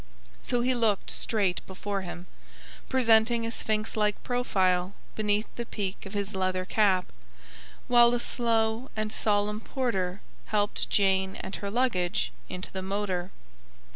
[0.41, 2.25] So he looked straight before him,
[2.89, 7.11] presenting a sphinx like profile beneath the peak of his leather cap,
[7.87, 13.29] while a slow and solemn porter helped Jane and her luggage into the motor.